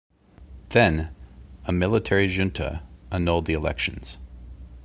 Then, 0.69 1.15
a 1.65 1.71
military 1.71 2.27
junta 2.27 2.81
annulled 3.11 3.45
the 3.45 3.53
elections. 3.53 4.17